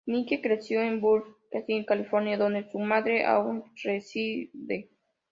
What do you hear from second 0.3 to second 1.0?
creció en